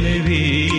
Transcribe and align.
நிலவே 0.00 0.77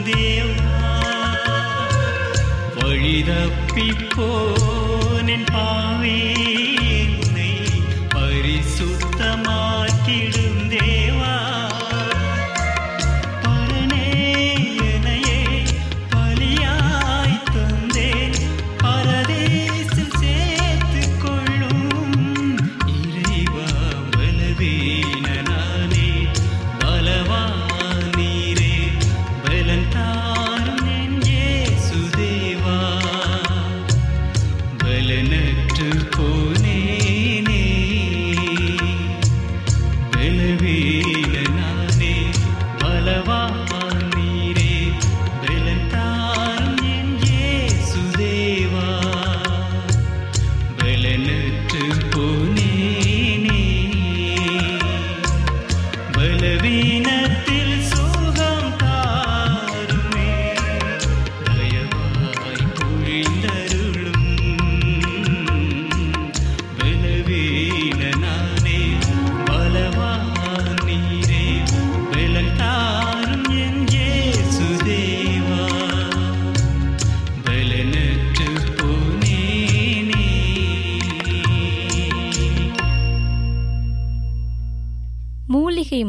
தேவா. 0.04 0.84
வழிதப்பி 2.76 4.16
போனின் 4.16 5.44
பாவே. 5.44 6.45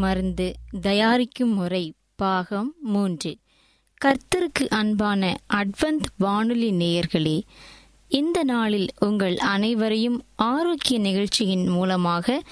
மருந்து 0.07 0.47
தயாரிக்கும் 0.81 1.55
முறை 1.55 1.85
பாகம் 2.17 2.71
மூன்று. 2.83 3.33
கர்த்தருக்கு 4.01 4.65
அன்பான 4.71 5.23
அட்வந்த் 5.55 6.11
வானொலி 6.19 6.71
நேயர்களே 6.73 7.39
இந்த 8.09 8.45
நாளில் 8.45 8.89
உங்கள் 8.99 9.37
அனைவரையும் 9.37 10.19
ஆரோக்கிய 10.49 10.99
நிகழ்ச்சியின் 10.99 11.67
மூலமாக 11.69 12.43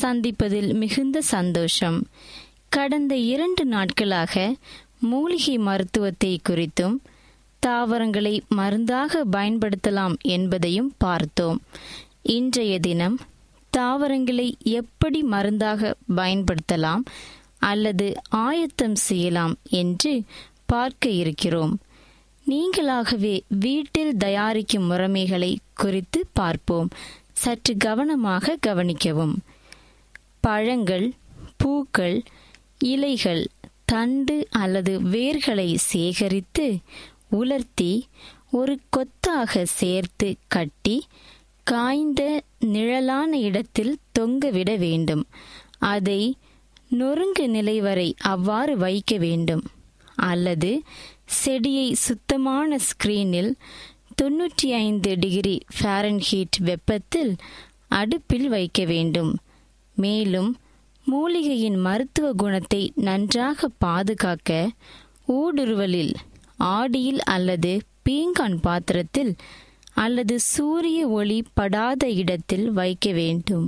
சந்திப்பதில் 0.00 0.72
மிகுந்த 0.74 1.22
சந்தோஷம். 1.34 1.98
கடந்த 2.68 3.14
இரண்டு 3.16 3.64
நாட்களாக 3.64 4.34
மூலிகை 5.00 5.58
மருத்துவத்தை 5.58 6.32
குறித்தும் 6.48 6.96
தாவரங்களை 7.58 8.34
மருந்தாக 8.48 9.24
பயன்படுத்தலாம் 9.32 10.16
என்பதையும் 10.34 10.92
பார்த்தோம். 10.98 11.60
இன்றைய 12.22 12.74
தினம் 12.78 13.16
தாவரங்களை 13.76 14.48
எப்படி 14.72 15.20
மருந்தாக 15.22 15.94
பயன்படுத்தலாம் 16.16 17.02
அல்லது 17.58 18.06
ஆயத்தம் 18.28 18.98
செய்யலாம் 19.08 19.54
என்று 19.74 20.12
பார்க்க 20.66 21.08
இருக்கிறோம். 21.22 21.74
நீங்களாகவே 22.46 23.34
வீட்டில் 23.48 24.12
தயாரிக்கும் 24.16 24.88
முறைமைகளை 24.90 25.52
குறித்து 25.74 26.20
பார்ப்போம். 26.32 26.88
சற்று 27.32 27.74
கவனமாக 27.76 28.56
கவனிக்கவும். 28.66 29.36
பழங்கள் 30.40 31.06
பூக்கள் 31.56 32.18
இலைகள் 32.84 33.44
தண்டு 33.84 34.36
அல்லது 34.62 34.92
வேர்களை 35.14 35.68
சேகரித்து 35.90 36.66
உலர்த்தி 37.30 37.92
ஒரு 38.50 38.74
கொத்தாக 38.88 39.64
சேர்த்து 39.80 40.28
கட்டி 40.48 40.96
காய்ந்த 41.66 42.22
நிழலான 42.74 43.30
இடத்தில் 43.38 43.94
தொங்கவிட 44.18 44.70
வேண்டும். 44.78 45.24
அதை 45.92 46.20
நொறுங்கு 46.90 47.46
நிலை 47.46 47.76
வரை 47.80 48.08
அவ்வாறு 48.32 48.74
வைக்க 48.76 49.16
வேண்டும். 49.16 49.64
அல்லது 50.30 50.70
செடியை 51.40 51.88
சுத்தமான 52.04 52.78
ஸ்கிரீனில் 52.88 53.52
தொன்னூற்றி 54.22 54.68
ஐந்து 54.84 55.10
டிகிரி 55.18 55.56
ஃபாரன்ஹீட் 55.78 56.58
வெப்பத்தில் 56.60 57.32
அடுப்பில் 57.92 58.48
வைக்க 58.48 58.80
வேண்டும். 58.84 59.32
மேலும் 59.96 60.50
மூலிகையின் 61.06 61.78
மருத்துவ 61.78 62.28
குணத்தை 62.32 62.80
நன்றாக 63.08 63.68
பாதுகாக்க 63.78 64.52
ஊடுருவலில் 65.28 66.14
ஆடியில் 66.70 67.22
அல்லது 67.34 67.72
பீங்கான் 68.04 68.56
பாத்திரத்தில் 68.60 69.32
அல்லது 69.96 70.40
சூரிய 70.40 71.08
ஒளி 71.08 71.38
படாத 71.54 72.08
இடத்தில் 72.10 72.72
வைக்க 72.72 73.12
வேண்டும். 73.12 73.66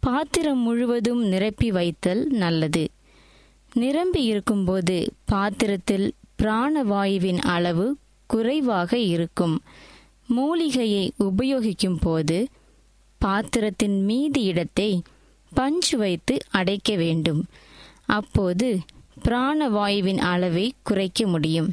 பாத்திரம் 0.00 0.58
முழுவதும் 0.58 1.22
நிரப்பி 1.24 1.70
வைத்தல் 1.70 2.26
நல்லது. 2.26 2.84
நிரம்பி 3.74 4.22
இருக்கும்போது 4.24 4.96
பாத்திரத்தில் 5.24 6.06
பிராணவாயுவின் 6.42 7.38
அளவு 7.38 7.86
குறைவாக 8.26 8.98
இருக்கும். 8.98 9.56
மூலிகையை 10.26 11.04
உபயோகிக்கும் 11.18 12.00
போது 12.00 12.38
பாத்திரத்தின் 13.18 14.04
மீதி 14.04 14.42
இடத்தை 14.42 15.02
பஞ்சு 15.54 15.98
வைத்து 15.98 16.34
அடைக்க 16.50 16.94
வேண்டும். 16.94 17.42
அப்போது 18.04 18.68
பிராணவாயுவின் 19.24 20.22
அளவை 20.32 20.66
குறைக்க 20.82 21.26
முடியும். 21.26 21.70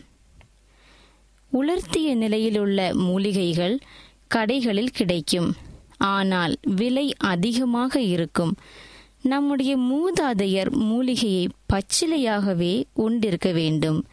உலர்த்திய 1.52 2.16
நிலையிலுள்ள 2.16 2.94
மூலிகைகள் 2.94 3.80
கடைகளில் 4.36 4.96
கிடைக்கும். 4.96 5.56
ஆனால் 5.98 6.58
விலை 6.62 7.14
அதிகமாக 7.18 8.02
இருக்கும். 8.02 8.56
நம்முடைய 9.22 9.78
மூதாதையர் 9.78 10.70
மூலிகையை 10.70 11.48
பச்சிலையாகவே 11.74 12.84
உண்டிருக்க 12.94 13.54
வேண்டும். 13.54 14.06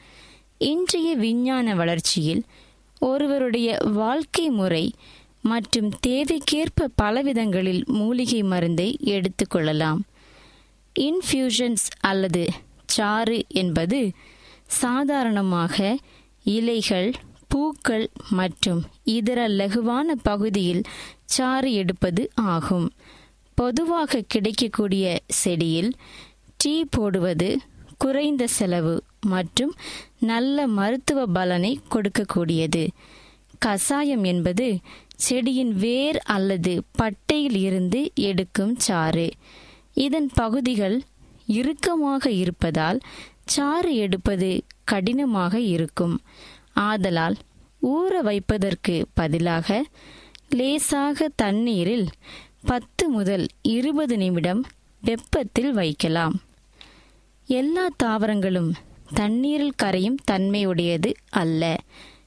இன்றைய 0.59 1.15
விஞ்ஞான 1.15 1.75
வளர்ச்சியில் 1.75 2.43
ஒருவருடைய 2.99 3.79
வாழ்க்கை 3.83 4.51
முறை 4.51 4.93
மற்றும் 5.43 5.91
தேவைக்கேற்ப 6.07 6.89
பலவிதங்களில் 7.03 7.85
மூலிகை 7.85 8.43
மருந்தை 8.43 8.99
எடுத்துக்கொள்ளலாம் 9.05 10.01
இன்ஃபியூஷன்ஸ் 11.01 11.87
அல்லது 12.01 12.49
சாறு 12.87 13.45
என்பது 13.49 14.11
சாதாரணமாக 14.67 15.99
இலைகள் 16.45 17.13
பூக்கள் 17.49 18.11
மற்றும் 18.31 18.83
இதர 19.05 19.49
லகுவான 19.49 20.07
பகுதியில் 20.23 20.83
சாறு 21.25 21.73
எடுப்பது 21.73 22.31
ஆகும். 22.35 22.93
பொதுவாக 23.55 24.25
கிடைக்கக்கூடிய 24.29 25.21
செடியில் 25.29 25.93
டீ 26.57 26.85
போடுவது 26.91 27.57
குறைந்த 27.99 28.47
செலவு 28.47 29.03
மற்றும் 29.21 29.75
நல்ல 30.21 30.67
மருத்துவ 30.67 31.27
பலனை 31.27 31.81
கொடுக்கக்கூடியது. 31.91 32.89
கசாயம் 33.67 34.25
என்பது 34.25 34.79
செடியின் 35.17 35.73
வேர் 35.73 36.17
அல்லது 36.17 36.83
பட்டையில் 36.99 37.57
இருந்து 37.57 38.11
எடுக்கும் 38.15 38.75
சாறு. 38.77 39.31
இதன் 39.95 40.31
பகுதிகள் 40.35 41.03
இறுக்கமாக 41.47 42.31
இருப்பதால் 42.31 43.01
சாறு 43.45 43.95
எடுப்பது 43.97 44.61
கடினமாக 44.85 45.61
இருக்கும். 45.61 46.21
ஆதலால் 46.73 47.37
ஊற 47.83 48.21
வைப்பதற்கு 48.23 49.07
பதிலாக 49.15 49.85
லேசாக 50.49 51.31
தண்ணீரில் 51.37 52.09
பத்து 52.63 53.09
முதல் 53.09 53.47
இருபது 53.63 54.17
நிமிடம் 54.17 54.65
வெப்பத்தில் 55.01 55.73
வைக்கலாம். 55.73 56.41
எல்லா 57.47 57.87
தாவரங்களும் 58.03 58.73
தண்ணீரில் 59.15 59.73
கரையும் 59.83 60.17
தன்மையுடையது 60.31 61.13
அல்ல. 61.31 61.81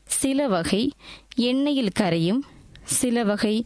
சில 0.04 0.48
வகை 0.48 0.92
எண்ணெயில் 1.38 1.90
கரையும் 2.00 2.40
சில 2.84 3.24
வகை 3.24 3.66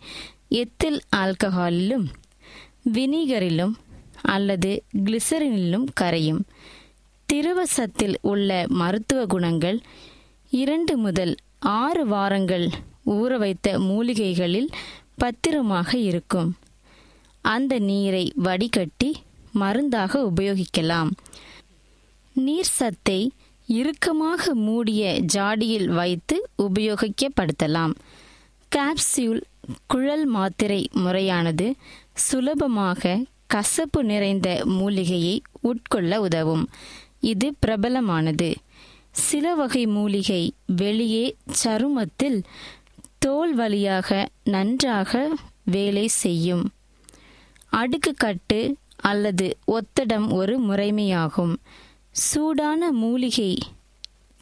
எத்தில் 0.52 1.00
ஆல்கஹாலிலும் 1.16 2.06
வினிகரிலும் 2.94 3.72
அல்லது 4.22 4.84
கிளிசரினிலும் 5.04 5.86
கரையும். 5.94 6.46
திருவசத்தில் 7.32 8.16
உள்ள 8.22 8.66
மருத்துவ 8.70 9.26
குணங்கள் 9.26 9.78
இரண்டு 10.50 10.98
முதல் 10.98 11.36
ஆறு 11.60 12.06
வாரங்கள் 12.06 12.70
ஊற 13.06 13.38
வைத்த 13.38 13.80
மூலிகைகளில் 13.80 14.68
பத்திரமாக 15.16 15.98
இருக்கும். 15.98 16.50
அந்த 17.42 17.80
நீரை 17.80 18.34
வடிகட்டி 18.36 19.10
மருந்தாக 19.52 20.32
உபயோகிக்கலாம். 20.32 21.12
நீர் 22.34 22.74
சத்தை 22.80 23.32
இறுக்கமாக 23.68 24.54
மூடிய 24.54 25.22
ஜாடியில் 25.34 25.90
வைத்து 26.00 26.50
உபயோகிக்கப்படுத்தலாம். 26.58 27.94
கேப்சியூல் 28.72 29.42
குழல் 29.88 30.26
மாத்திரை 30.26 30.90
முறையானது 30.94 31.74
சுலபமாக 32.14 33.20
கசப்பு 33.48 34.04
நிறைந்த 34.04 34.62
மூலிகையை 34.66 35.42
உட்கொள்ள 35.62 36.22
உதவும். 36.22 36.68
இது 37.22 37.54
பிரபலமானது. 37.60 38.56
சில 39.12 39.56
வகை 39.56 39.86
மூலிகை 39.86 40.54
வெளியே 40.66 41.36
சருமத்தில் 41.64 42.44
தோல் 43.18 43.56
வழியாக 43.56 44.30
நன்றாக 44.44 45.38
வேலை 45.64 46.08
செய்யும். 46.08 46.70
அடுக்கு 47.70 48.14
கட்டு 48.14 48.76
அல்லது 48.96 49.58
ஒத்தடம் 49.68 50.34
ஒரு 50.34 50.60
முறைமையாகும். 50.62 51.56
சூடான 52.12 52.92
மூலிகை 52.92 53.58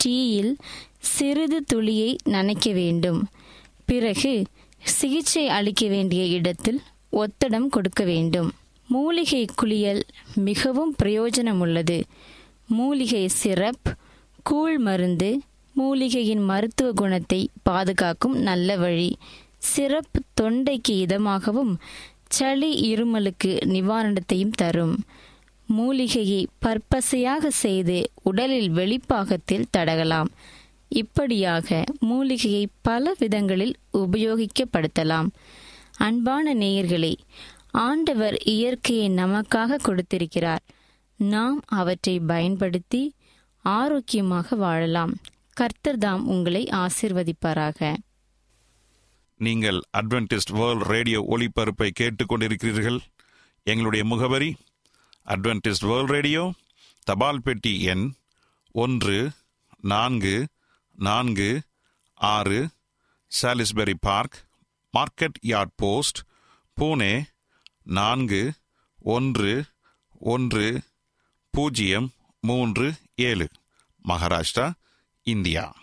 டீயில் 0.03 0.55
சிறிது 0.99 1.63
துளியை 1.63 2.15
நனைக்க 2.23 2.73
வேண்டும். 2.73 3.27
பிறகு 3.85 4.45
சிகிச்சை 4.83 5.47
அளிக்க 5.47 5.87
வேண்டிய 5.87 6.25
இடத்தில் 6.25 6.81
ஒத்தடம் 7.11 7.67
கொடுக்க 7.67 8.03
வேண்டும். 8.03 8.51
மூலிகை 8.87 9.45
குளியல் 9.55 10.05
மிகவும் 10.35 10.95
பிரயோஜனமுள்ளது. 11.03 12.01
மூலிகை 12.69 13.27
சிரப் 13.27 13.97
கூழ் 14.43 14.77
மருந்து 14.77 15.41
மூலிகையின் 15.73 16.43
மருத்துவ 16.43 16.91
குணத்தை 16.91 17.49
பாதுகாக்கும் 17.63 18.37
நல்ல 18.37 18.77
வழி. 18.77 19.17
சிரப் 19.57 20.23
தொண்டைக்கு 20.41 20.89
இதமாகவும் 20.89 21.75
சளி 22.29 22.93
இருமலுக்கு 22.93 23.59
நிவாரணத்தையும் 23.65 24.51
தரும். 24.51 25.03
மூலிகையை 25.65 26.47
பற்பசையாக 26.65 27.47
செய்து 27.47 28.09
உடலில் 28.23 28.69
வெளிப்பாகத்தில் 28.69 29.65
தடகலாம். 29.77 30.27
இப்படியாக 30.87 31.83
மூலிகையை 31.99 32.67
பல 32.81 33.13
விதங்களில் 33.17 33.75
உபயோகிக்கப்படுத்தலாம். 33.93 35.27
அன்பான 35.97 36.53
நேயர்களே 36.55 37.15
ஆண்டவர் 37.71 38.37
இயற்கையை 38.43 39.09
நமக்காக 39.09 39.75
கொடுத்திருக்கிறார். 39.75 40.61
நாம் 41.19 41.61
அவற்றை 41.65 42.19
பயன்படுத்தி 42.19 43.15
ஆரோக்கியமாக 43.61 44.55
வாழலாம். 44.55 45.17
கர்த்தர் 45.53 45.97
தாம் 45.97 46.27
உங்களை 46.27 46.67
ஆசிர்வதிப்பாராக. 46.71 47.97
நீங்கள் 49.35 49.81
அட்வென்டிஸ்ட் 49.97 50.51
வேர்ல்ட் 50.51 50.81
ரேடியோ 50.81 51.25
ஒளிபரப்பை 51.29 51.89
கேட்டுக்கொண்டிருக்கிறீர்கள். 51.99 52.99
எங்களுடைய 53.63 54.05
முகவரி 54.05 54.55
அட்வென்டிஸ்ட் 55.25 55.87
வேர்ல்ட் 55.87 56.09
ரேடியோ 56.09 56.53
தபால் 57.03 57.41
பெட்டி 57.41 57.81
எண் 57.81 58.13
ஒன்று 58.71 59.29
நான்கு 59.81 60.47
நான்கு 60.91 61.61
ஆறு 62.13 62.67
Salisbury 63.41 63.93
Park 63.99 64.47
Market 64.97 65.37
Yard 65.45 65.75
Post 65.75 66.17
Pune 66.81 67.23
நான்கு 67.83 68.51
ஒன்று 69.01 69.63
ஒன்று 70.11 70.81
பூஜ்ஜியம் 71.49 72.13
மூன்று 72.41 72.93
ஏழு. 73.15 73.47
மகாராஷ்டிரா 74.07 74.71
இந்தியா. 75.23 75.75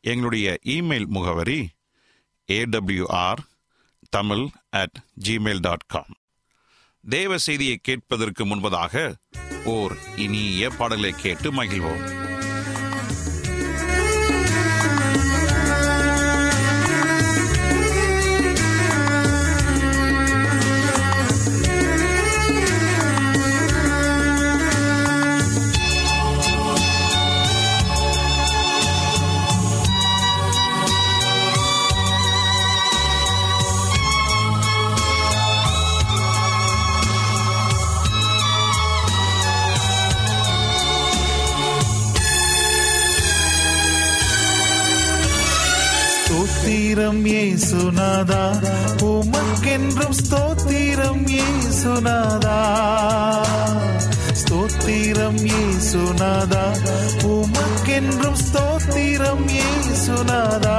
எங்களுடைய 0.00 0.58
இமெயில் 0.64 1.06
முகவரி 1.06 1.68
AWR 2.52 3.38
Tamil 4.10 4.48
at 4.70 5.04
Gmail 5.24 5.60
dot 5.60 5.86
com 5.86 6.14
தேவ 7.08 7.38
செய்தியை 7.38 7.76
கேட்பதற்கு 7.76 8.46
முன்பதாக 8.46 9.14
ஓர் 9.64 9.96
இனிய 10.16 10.70
பாடலை 10.70 11.12
கேட்டு 11.12 11.52
மகிழ்வோம். 11.52 12.23
ஏசுநாதா 56.44 56.64
உமக்கென்றும் 57.26 58.38
ஸ்தோத்திரம் 58.44 59.44
ஏசுநாதா 59.60 60.78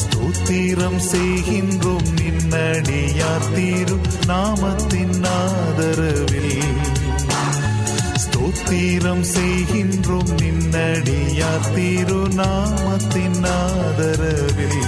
ஸ்தோத்திரம் 0.00 1.00
செய்கின்றோம் 1.12 2.08
நின்னடியார் 2.18 3.48
தீரும் 3.54 4.08
நாமத்தின் 4.26 5.24
ஆதரவில். 5.38 6.78
ஸ்தோத்திரம் 8.24 9.24
செய்கின்றோம் 9.34 10.32
நின்னடியார் 10.40 11.68
திருநாமத்தின் 11.74 13.40
ஆதரவில். 13.56 14.84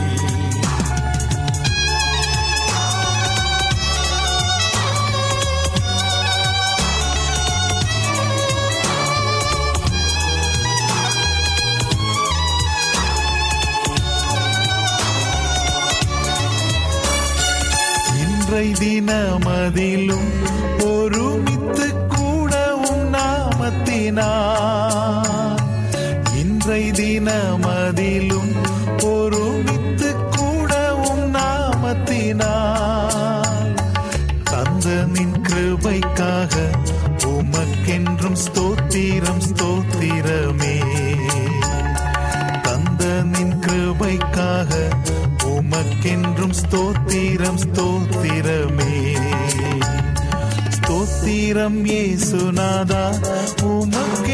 இன்றை 18.61 18.73
தினமதிலும் 18.81 20.33
ஒருமித்து 20.85 21.87
கூடவும் 22.09 23.07
நாமத்தினார் 23.15 24.43
இன்றை 26.41 26.83
தினமதிலும் 26.91 28.53
ஒருமித்து 29.13 30.11
கூடவும் 30.37 31.25
நாமத்தினார் 31.35 32.53
தந்த 34.43 34.87
நின் 35.15 35.41
கிருபைக்காக 35.49 36.55
உமக்கென்றும் 37.33 38.39
ஸ்தோத்திரம் 38.45 39.43
ஸ்தோத்திரமே. 39.49 40.80
உமக்கென்றும் 46.01 46.55
ஸ்தோத்திரம் 46.61 47.59
ஸ்தோத்திரமே. 47.65 48.95
ஸ்தோத்திரம் 50.77 51.79
ஏசுநாதா 51.97 53.03
உமக்கு 53.63 54.30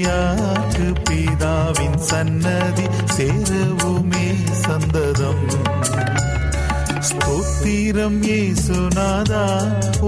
நின்னடியாக்கு 0.00 0.86
பிதாவின் 1.06 1.98
சன்னதி 2.10 2.84
சேரவுமே 3.16 4.26
சந்ததம். 4.62 5.44
ஸ்தோத்திரம் 7.08 8.18
ஏசுநாதா 8.36 9.44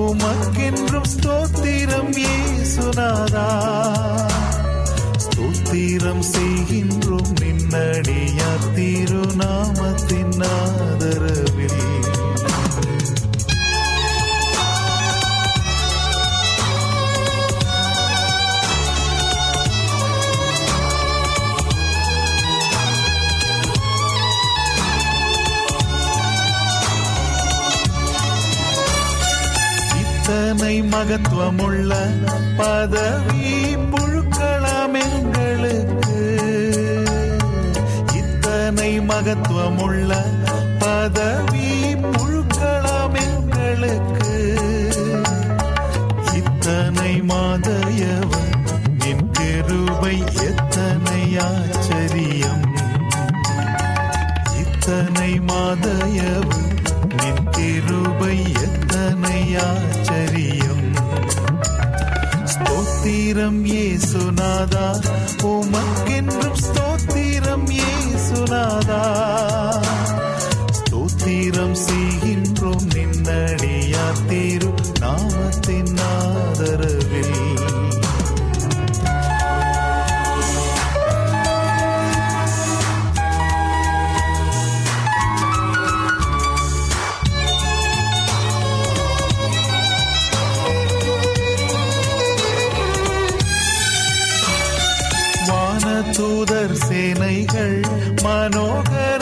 உமக்கென்றும் 0.04 1.08
ஸ்தோத்திரம் 1.14 2.12
ஏசுநாதா 2.32 3.46
ஸ்தோத்திரம் 5.24 6.24
செய்கின்றோம் 6.32 7.34
நின்னடியா 7.42 8.50
திருநாமத்தின் 8.76 10.42
ஆதரவு. 10.52 11.51
இத்தனை 30.72 30.90
மகத்துவமுள்ள 30.90 31.92
பதவி 32.56 33.48
புழுக்கலாம் 33.90 34.94
எங்களுக்கு. 35.00 36.20
இத்தனை 38.14 39.00
மகத்துவமுள்ள 39.00 40.12
பதவி 40.78 41.71
മനോഹര 98.24 99.21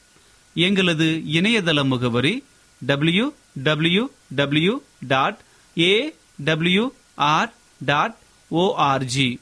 எங்களது 0.53 1.23
இணையதள 1.31 1.83
முகவரி 1.85 2.43
W 2.85 3.31
W 3.63 4.07
W 4.35 4.81
dot 5.07 5.39
A 5.77 6.15
W 6.43 6.91
R 7.15 7.53
dot 7.85 8.17
ORG 8.51 9.39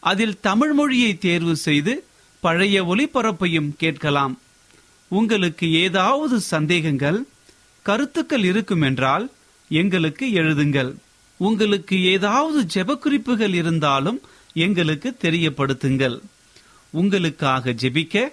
அதில் 0.00 0.40
தமிழ் 0.40 0.72
மொழியை 0.72 1.18
தேர்வு 1.18 1.56
செய்து 1.56 2.04
பழைய 2.40 2.84
ஒளிபரப்பையும் 2.84 3.76
கேட்கலாம். 3.76 4.40
உங்களுக்கு 5.08 5.72
ஏதாவது 5.72 6.40
சந்தேகங்கள் 6.40 7.24
கருத்துக்கள் 7.82 8.44
இருக்கும் 8.44 8.82
என்றால் 8.82 9.30
எங்களுக்கு 9.68 10.26
எழுதுங்கள். 10.26 10.94
உங்களுக்கு 11.36 12.02
ஏதாவது 12.02 12.66
ஜெபக்குறிப்புகள் 12.74 13.54
இருந்தாலும் 13.54 14.20
எங்களுக்கு 14.52 15.16
தெரியப்படுத்துங்கள். 15.20 16.20
உங்களுக்காக 16.90 17.70
ஜெபிக்க 17.70 18.32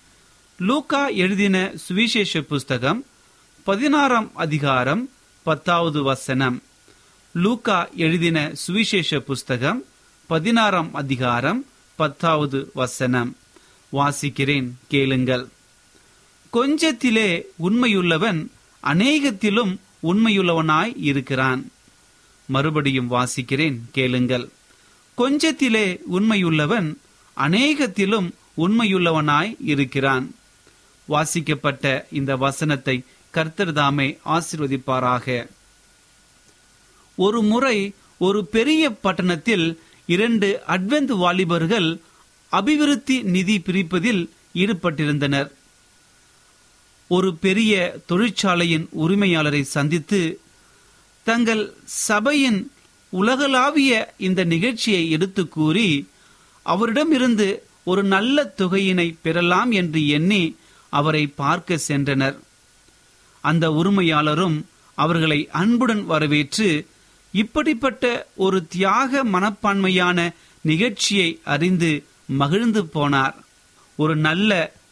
லூக்கா 0.61 1.07
எழுதின 1.07 1.71
சுவிசேஷ 1.75 2.41
புஸ்தகம் 2.41 3.05
பதினாறாம் 3.63 4.31
அதிகாரம் 4.35 5.09
பத்தாவது 5.43 6.03
வசனம். 6.03 6.61
லூக்கா 7.33 7.89
எழுதின 7.95 8.51
சுவிசேஷ 8.53 9.19
புஸ்தகம் 9.19 9.83
பதினாறாம் 10.27 10.93
அதிகாரம் 10.93 11.65
பத்தாவது 11.95 12.71
வசனம். 12.73 13.37
வாசிக்கிறேன் 13.93 14.69
கேளுங்கள். 14.87 15.47
கொஞ்சத்திலே 16.53 17.41
உண்மையுள்ளவன் 17.63 18.47
அநேகத்திலும் 18.83 19.77
உண்மையுள்ளவனாய் 20.03 20.93
இருக்கிறான். 20.97 21.71
மறுபடியும் 22.45 23.11
வாசிக்கிறேன் 23.11 23.77
கேளுங்கள். 23.91 24.49
கொஞ்சத்திலே 25.17 25.99
உண்மையுள்ளவன் 26.11 26.95
அநேகத்திலும் 27.37 28.31
உண்மையுள்ளவனாய் 28.57 29.55
இருக்கிறான். 29.59 30.35
வாசிக்கப்பட்ட 31.13 31.85
இந்த 32.19 32.31
வசனத்தை 32.45 32.95
கர்த்தர்தாமே 33.33 34.07
ஆசிர்வதிப்பாராக. 34.35 35.25
ஒரு 37.17 37.39
முறை 37.51 37.77
ஒரு 38.27 38.39
பெரிய 38.55 38.83
பட்டணத்தில் 39.05 39.65
இரண்டு 40.15 40.49
அட்வென்த் 40.67 41.13
வாலிபர்கள் 41.23 41.89
அபிவிருத்தி 42.51 43.15
நிதி 43.35 43.55
பிரிப்பதில் 43.65 44.23
ஈடுபட்டிருந்தனர். 44.55 45.49
ஒரு 47.11 47.29
பெரிய 47.45 47.73
தொழிற்சாலையின் 48.09 48.85
உரிமையாளரை 49.03 49.61
சந்தித்து 49.75 50.21
தங்கள் 51.27 51.63
சபையின் 52.07 52.59
உலகளாவிய 53.13 53.91
இந்த 54.27 54.41
நிகழ்ச்சியை 54.53 55.03
எடுத்து 55.15 55.43
கூறி 55.55 55.89
அவரிடமிருந்து 56.65 57.47
ஒரு 57.91 58.01
நல்ல 58.13 58.43
தொகையினை 58.59 59.07
பெறலாம் 59.25 59.71
என்று 59.79 60.01
எண்ணி 60.17 60.43
அவரை 60.99 61.23
பார்க்க 61.41 61.79
சென்றனர். 61.87 62.37
அந்த 63.43 63.65
உரிமையாளரும் 63.79 64.57
அவர்களை 64.97 65.39
அன்புடன் 65.61 66.03
வரவேற்று 66.11 66.69
இப்படிப்பட்ட 67.33 68.05
ஒரு 68.45 68.57
தியாக 68.73 69.23
மனப்பான்மையான 69.35 70.19
நிகழ்ச்சியை 70.65 71.29
அறிந்து 71.53 71.91
மகிழ்ந்து 72.41 72.81
போனார். 72.95 73.35
ஒரு 73.99 74.15
நல்ல 74.27 74.51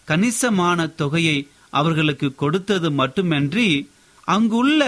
கணிசமான 0.10 0.88
தொகையை 1.02 1.38
அவர்களுக்கு 1.80 2.28
கொடுத்தது 2.42 2.90
மட்டுமன்றி 3.00 3.70
அங்குள்ள 4.36 4.82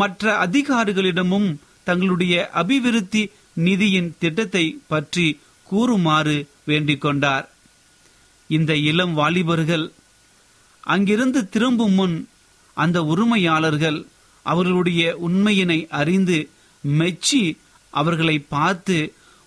மற்ற 0.00 0.32
அதிகாரிகளிடமும் 0.46 1.48
தங்களுடைய 1.88 2.36
அபிவிருத்தி 2.60 3.22
நிதியின் 3.64 4.10
திட்டத்தை 4.22 4.64
பற்றி 4.92 5.26
கூறுமாறு 5.68 6.36
வேண்டிக் 6.68 7.02
கொண்டார். 7.04 7.46
இந்த 8.50 8.72
இளம் 8.90 9.14
வாலிபர்கள் 9.14 9.84
அங்கிருந்து 10.84 11.48
திரும்பும் 11.48 11.92
முன் 11.92 12.16
அந்த 12.76 12.98
உரிமையாளர்கள் 13.02 13.98
அவர்களுடைய 14.46 15.02
உண்மையினை 15.28 15.78
அறிந்து 16.00 16.38
மெச்சி 16.80 17.42
அவர்களை 17.90 18.36
பார்த்து 18.54 18.96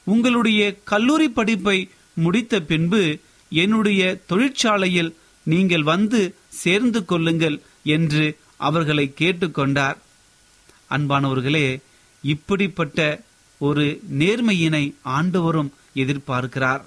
உங்களுடைய 0.07 0.61
கல்லூரி 0.83 1.29
படிப்பை 1.29 1.77
முடித்த 2.13 2.59
பின்பு 2.59 3.01
என்னுடைய 3.51 4.01
தொழிற்சாலையில் 4.27 5.11
நீங்கள் 5.43 5.83
வந்து 5.83 6.21
சேர்ந்து 6.61 7.05
கொள்ளுங்கள் 7.05 7.57
என்று 7.83 8.23
அவர்களை 8.57 9.13
கேட்டுக்கொண்டார். 9.19 9.97
அன்பானவர்களே 10.89 11.67
இப்படிப்பட்ட 12.23 12.99
ஒரு 13.61 13.85
நேர்மையினை 14.19 14.83
ஆண்டவரும் 15.05 15.69
எதிர்பார்க்கிறார். 15.95 16.81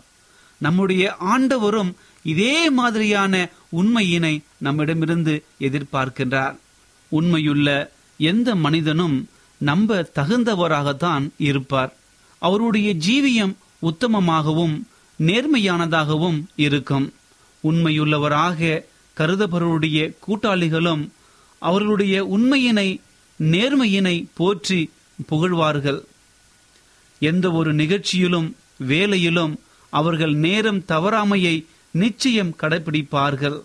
நம்முடைய 0.61 1.05
ஆண்டவரும் 1.21 1.93
இதே 2.23 2.71
மாதிரியான 2.71 3.49
உண்மையினை 3.77 4.43
நம்மிடமிருந்து 4.59 5.45
எதிர்பார்க்கின்றார். 5.61 6.57
உண்மையுள்ள 7.09 7.93
எந்த 8.17 8.55
மனிதனும் 8.55 9.29
நம்ப 9.59 10.11
தகுந்தவராகத்தான் 10.15 11.31
இருப்பார். 11.37 11.97
அவருடைய 12.39 12.95
ஜீவியம் 12.95 13.55
உத்தமமாகவும் 13.83 14.83
நேர்மையானதாகவும் 15.19 16.45
இருக்கும். 16.57 17.13
உண்மையுள்ளவராக 17.65 18.85
கருதபவருடைய 19.17 20.15
கூட்டாளிகளும் 20.29 21.09
அவர்களுடைய 21.59 22.25
உண்மையினை 22.25 23.01
நேர்மையினை 23.41 24.25
போற்றி 24.35 24.91
புகழ்வார்கள். 25.27 26.05
எந்த 27.19 27.51
ஒரு 27.51 27.75
நிகழ்ச்சியிலும் 27.75 28.57
வேலையிலும் 28.77 29.61
அவர்கள் 29.89 30.35
நேரம் 30.35 30.85
தவறாமையை 30.85 31.67
நிச்சயம் 31.91 32.57
கடைபிடிப்பார்கள். 32.61 33.63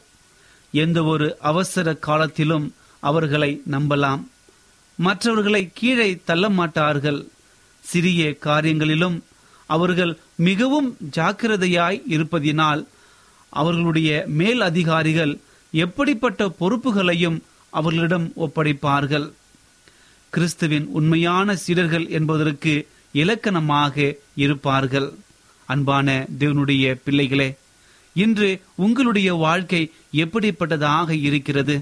எந்த 0.71 1.03
ஒரு 1.03 1.37
அவசர 1.39 1.93
காலத்திலும் 1.93 2.73
அவர்களை 2.99 3.61
நம்பலாம். 3.71 4.27
மற்றவர்களை 4.95 5.71
கீழே 5.73 6.21
தள்ள 6.25 6.49
மாட்டார்கள். 6.49 7.27
சிறிய 7.79 8.37
காரியங்களிலும் 8.41 9.21
அவர்கள் 9.65 10.17
மிகவும் 10.35 10.97
ஜாக்கிரதையாய் 11.15 12.01
இருப்பதினால் 12.09 12.85
அவர்களுடைய 13.49 14.23
மேல் 14.27 14.61
அதிகாரிகள் 14.61 15.39
எப்படிப்பட்ட 15.71 16.49
பொறுப்புகளையும் 16.59 17.41
அவர்களிடம் 17.69 18.33
ஒப்படைப்பார்கள். 18.35 19.33
கிறிஸ்துவின் 20.29 20.87
உண்மையான 20.87 21.55
சீடர்கள் 21.55 22.07
என்பதற்கு 22.09 22.87
இலக்கணமாக 23.13 24.13
இருப்பார்கள். 24.35 25.13
அன்பான 25.65 26.27
தேவனுடைய 26.39 26.99
பிள்ளைகளே 27.03 27.55
இன்று 28.15 28.49
உங்களுடைய 28.75 29.33
வாழ்க்கை 29.33 29.81
எப்படிப்பட்டதாக 30.13 31.09
இருக்கிறது? 31.21 31.75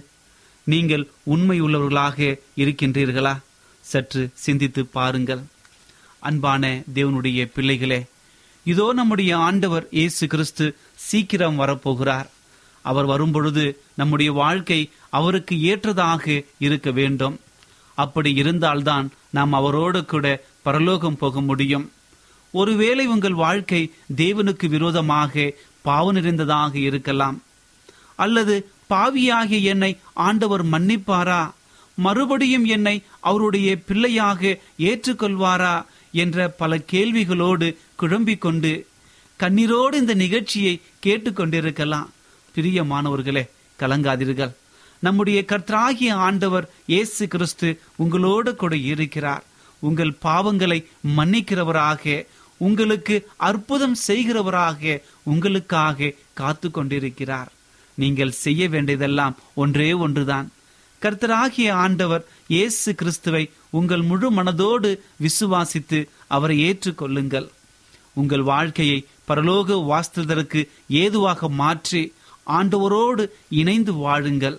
நீங்கள் 0.67 1.03
உண்மை 1.23 1.61
உள்ளவர்களாக 1.61 2.39
இருக்கின்றீர்களா? 2.57 3.33
சற்று 3.81 4.29
சிந்தித்து 4.33 4.85
பாருங்கள். 4.85 5.43
அன்பான 6.19 6.81
தேவனுடைய 6.93 7.45
பிள்ளைகளே 7.53 7.99
இதோ 8.65 8.93
நம்முடைய 8.93 9.31
ஆண்டவர் 9.37 9.87
இயேசு 9.89 10.27
கிறிஸ்து 10.27 10.65
சீக்கிரம் 11.07 11.59
வரப்போகிறார். 11.59 12.29
அவர் 12.81 13.05
வரும்பொழுது 13.05 13.65
நம்முடைய 13.93 14.31
வாழ்க்கை 14.31 14.79
அவருக்கு 15.09 15.55
ஏற்றதாக 15.61 16.43
இருக்க 16.57 16.91
வேண்டும். 16.91 17.35
அப்படி 17.97 18.33
இருந்தால்தான் 18.33 19.07
நாம் 19.29 19.53
அவரோடு 19.53 20.05
கூட 20.05 20.25
பரலோகம் 20.61 21.17
போக 21.17 21.41
முடியும். 21.41 21.91
ஒருவேளை 22.53 23.05
உங்கள் 23.05 23.37
வாழ்க்கை 23.43 23.81
தேவனுக்கு 24.15 24.65
விரோதமாக 24.67 25.53
பாவ 25.81 26.11
நிறைந்ததாக 26.11 26.73
இருக்கலாம். 26.89 27.37
அல்லது 28.15 28.55
பாவியாகிய 28.89 29.59
என்னை 29.73 29.91
ஆண்டவர் 30.27 30.63
மன்னிப்பாரா? 30.65 31.41
மறுபடியும் 31.97 32.65
என்னை 32.65 32.95
அவருடைய 33.19 33.69
பிள்ளையாக 33.87 34.41
ஏற்றுக்கொள்வாரா? 34.89 35.75
என்ற 36.21 36.49
பல 36.61 36.77
கேள்விகளோடு 36.91 37.67
குழம்பிக் 37.95 38.41
கொண்டு 38.41 38.71
கண்ணீரோடு 39.39 39.93
இந்த 39.93 40.13
நிகழ்ச்சியை 40.13 40.73
கேட்டுக்கொண்டிருக்கலாம் 41.05 42.09
பிரியமானவர்களே 42.55 43.43
கலங்காதீர்கள். 43.79 44.53
நம்முடைய 44.99 45.39
கர்த்தராகிய 45.47 46.11
ஆண்டவர் 46.27 46.67
இயேசு 46.85 47.27
கிறிஸ்து 47.27 47.69
உங்களோடு 47.95 48.55
கூட 48.55 48.75
இருக்கிறார். 48.91 49.43
உங்கள் 49.79 50.13
பாவங்களை 50.25 50.79
மன்னிக்கிறவராக 51.17 52.03
உங்களுக்கு 52.67 53.15
அற்புதம் 53.49 53.97
செய்கிறவராக 54.07 55.01
உங்களுக்காக 55.33 56.13
காத்து 56.39 56.67
கொண்டிருக்கிறார் 56.71 57.51
நீங்கள் 57.97 58.39
செய்ய 58.43 58.61
வேண்டியதெல்லாம் 58.73 59.35
ஒன்றே 59.63 59.89
ஒன்றுதான். 60.05 60.47
கர்த்தராகிய 61.01 61.69
ஆண்டவர் 61.83 62.23
இயேசு 62.53 62.89
கிறிஸ்துவை 62.99 63.43
உங்கள் 63.77 64.03
முழு 64.09 64.27
மனதோடு 64.37 64.89
விசுவாசித்து 65.25 65.99
அவரை 66.35 66.57
ஏற்றுக்கொள்ளுங்கள். 66.67 67.47
உங்கள் 68.21 68.43
வாழ்க்கையை 68.51 68.99
பரலோக 69.29 69.77
வாஸ்திரதற்கு 69.91 70.61
ஏதுவாக 71.01 71.49
மாற்றி 71.61 72.01
ஆண்டவரோடு 72.59 73.23
இணைந்து 73.61 73.93
வாழுங்கள். 74.03 74.57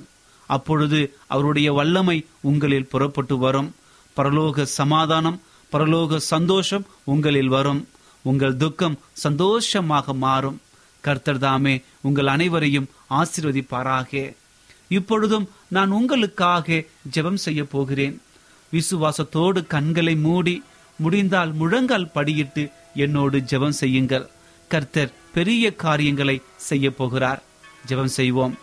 அப்பொழுது 0.49 1.01
அவருடைய 1.35 1.69
வல்லமை 1.79 2.19
உங்களில் 2.51 2.91
புறப்பட்டு 2.93 3.37
வரும். 3.45 3.71
பரலோக 4.17 4.67
சமாதானம் 4.79 5.41
பரலோக 5.73 6.17
சந்தோஷம் 6.33 6.85
உங்களில் 7.13 7.53
வரும். 7.57 7.81
உங்கள் 8.25 8.57
துக்கம் 8.57 8.99
சந்தோஷமாக 9.25 10.15
மாறும். 10.25 10.61
கர்த்தர் 11.01 11.39
தாமே 11.39 11.75
உங்கள் 12.01 12.27
அனைவரையும் 12.27 12.91
ஆசிர்வதிப்பாராக. 13.11 14.35
இப்பொழுதும் 14.89 15.49
நான் 15.69 15.91
உங்களுக்காக 15.91 16.83
ஜெபம் 17.15 17.43
செய்ய 17.47 17.65
போகிறேன். 17.65 18.15
விசுவாசத்தோடு 18.73 19.61
கண்களை 19.67 20.15
மூடி 20.17 20.57
முடிந்தால் 20.97 21.53
முழங்கால் 21.53 22.11
படியிட்டு 22.15 22.65
என்னோடு 22.95 23.39
ஜெபம் 23.39 23.79
செய்யுங்கள். 23.83 24.27
கர்த்தர் 24.69 25.13
பெரிய 25.33 25.65
காரியங்களை 25.85 26.37
செய்ய 26.69 26.87
போகிறார். 26.91 27.43
ஜெபம் 27.87 28.15
செய்வோம். 28.19 28.55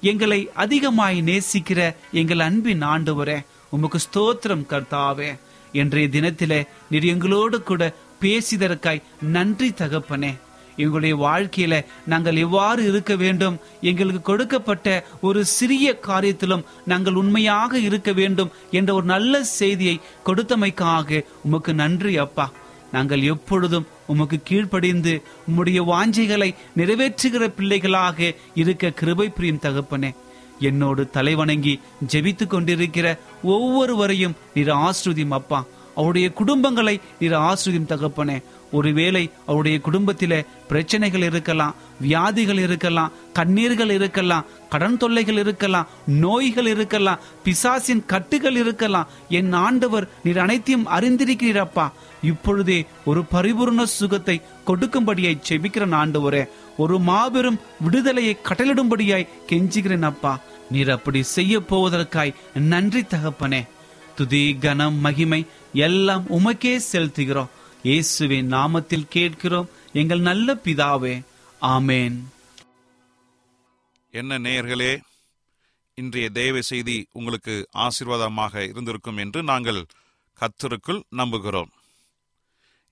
எங்களை 0.00 0.40
அதிகமாய் 0.54 1.18
நேசிக்கிற 1.22 1.80
எங்கள் 2.12 2.38
அன்பின் 2.38 2.82
ஆண்டவரே 2.82 3.38
உமக்கு 3.70 3.98
ஸ்தோத்திரம் 4.06 4.68
கர்த்தாவே. 4.68 5.30
இன்றைய 5.72 6.08
தினத்திலே 6.08 6.58
நீர் 6.90 7.04
எங்களோடு 7.04 7.62
கூட 7.62 7.82
பேசிதற்காய் 8.24 9.02
நன்றி 9.22 9.68
தகப்பனே. 9.68 10.32
எங்களுடைய 10.76 11.16
வாழ்க்கையில 11.16 11.74
நாங்கள் 12.06 12.36
எவ்வாறு 12.36 12.88
இருக்க 12.88 13.16
வேண்டும்? 13.16 13.58
எங்களுக்கு 13.80 14.22
கொடுக்கப்பட்ட 14.22 15.06
ஒரு 15.20 15.44
சிறிய 15.44 15.98
காரியத்திலும் 16.06 16.64
நாங்கள் 16.84 17.14
உண்மையாக 17.14 17.78
இருக்க 17.78 18.12
வேண்டும் 18.12 18.50
என்ற 18.70 18.94
ஒரு 18.94 19.04
நல்ல 19.04 19.44
செய்தியை 19.44 20.00
கொடுத்தமைக்காக 20.26 21.24
உமக்கு 21.44 21.74
நன்றி 21.74 22.16
அப்பா. 22.16 22.50
நாங்கள் 22.92 23.22
எப்பொழுதும் 23.22 23.86
உமக்கு 24.06 24.40
கீழ்ப்படிந்து 24.44 25.22
உம்முடைய 25.48 25.78
வாஞ்சைகளை 25.92 26.54
நிறைவேற்றுகிற 26.76 27.48
பிள்ளைகளாக 27.48 28.32
இருக்க 28.54 28.90
கிருபை 28.90 29.28
பிரியும் 29.28 29.62
தகப்பனே. 29.62 30.10
என்னோடு 30.58 31.02
தலைவணங்கி 31.12 31.80
ஜெபித்து 32.12 32.46
கொண்டிருக்கிற 32.46 33.06
ஒவ்வொருவரையும் 33.42 34.36
நீர் 34.54 34.68
ஆஸ்ருதியும் 34.68 35.36
அப்பா. 35.40 35.64
அவருடைய 35.94 36.30
குடும்பங்களை 36.44 37.00
நீர் 37.20 37.32
ஆசிரியம் 37.32 37.90
தகப்பனே. 37.92 38.42
ஒருவேளை 38.72 39.30
அவருடைய 39.46 39.80
குடும்பத்திலே 39.80 40.44
பிரச்சனைகள் 40.68 41.22
இருக்கலாம் 41.22 41.74
வியாதிகள் 42.00 42.58
இருக்கலாம் 42.58 43.12
கண்ணீர்கள் 43.38 43.90
இருக்கலாம் 43.90 44.44
கடன் 44.70 44.96
தொல்லைகள் 44.96 45.38
இருக்கலாம் 45.38 45.88
நோய்கள் 46.06 46.66
இருக்கலாம் 46.66 47.20
பிசாசின் 47.44 48.06
கட்டுகள் 48.06 48.56
இருக்கலாம். 48.56 49.08
என் 49.28 49.52
ஆண்டவர் 49.52 50.08
நீர் 50.24 50.38
அனைத்தையும் 50.38 50.88
அறிந்திருக்கிறீரப்பா. 50.88 51.90
இப்பொழுதே 52.22 52.86
ஒரு 53.04 53.24
பரிபூர்ண 53.32 53.82
சுகத்தை 53.82 54.40
கொடுக்கும்படியாய் 54.66 55.44
செபிக்கிறேன் 55.48 55.96
ஆண்டவரே. 56.00 56.48
ஒரு 56.76 56.98
மாபெரும் 56.98 57.60
விடுதலையை 57.80 58.36
கட்டளிடும்படியாய் 58.48 59.28
கெஞ்சுகிறேன் 59.48 60.02
அப்பா. 60.02 60.40
நீர் 60.70 60.90
அப்படி 60.90 61.22
செய்ய 61.22 61.60
போவதற்காய் 61.60 62.34
நன்றி 62.54 63.00
தகப்பனே. 63.00 63.66
துதி 64.14 64.56
கனம் 64.60 64.98
மகிமை 65.04 65.46
எல்லாம் 65.72 66.24
உமக்கே 66.38 66.74
செலுத்துகிறோம். 66.92 67.52
இயேசுவின் 67.82 68.52
நாமத்தில் 68.52 69.10
கேட்கிறோம். 69.16 69.68
எங்கள் 69.92 70.22
நல்ல 70.28 70.54
பிதாவே 70.64 71.14
ஆமேன். 71.62 72.16
என்ன 74.10 74.38
நேயர்களே 74.38 74.92
இன்றைய 75.94 76.30
தேவ 76.30 76.60
செய்தி 76.60 76.96
உங்களுக்கு 77.12 77.54
ஆசீர்வாதமாக 77.72 78.62
இருந்திருக்கும் 78.68 79.16
என்று 79.16 79.42
நாங்கள் 79.42 79.80
கத்தருக்குள் 80.40 81.02
நம்புகிறோம். 81.16 81.70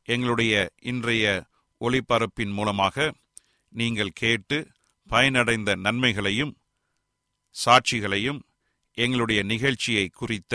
எங்களுடைய 0.04 0.54
இன்றைய 0.82 1.24
ஒளிபரப்பின் 1.80 2.52
மூலமாக 2.52 3.12
நீங்கள் 3.72 4.16
கேட்டு 4.22 4.58
பயனடைந்த 5.10 5.70
நன்மைகளையும் 5.86 6.52
சாட்சிகளையும் 7.56 8.40
எங்களுடைய 8.98 9.42
நிகழ்ச்சியை 9.42 10.06
குறித்த 10.08 10.54